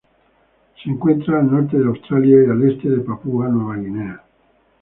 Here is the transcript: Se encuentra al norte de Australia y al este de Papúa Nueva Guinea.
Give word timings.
Se 0.81 0.89
encuentra 0.89 1.37
al 1.37 1.51
norte 1.51 1.77
de 1.77 1.85
Australia 1.85 2.41
y 2.43 2.49
al 2.49 2.67
este 2.71 2.89
de 2.89 3.01
Papúa 3.01 3.47
Nueva 3.49 3.75
Guinea. 3.77 4.23